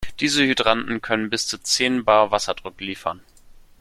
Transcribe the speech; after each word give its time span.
Diese 0.19 0.43
Hydranten 0.43 0.99
können 1.01 1.29
bis 1.29 1.45
zu 1.45 1.59
zehn 1.59 2.03
Bar 2.03 2.31
Wasserdruck 2.31 2.81
liefern. 2.81 3.21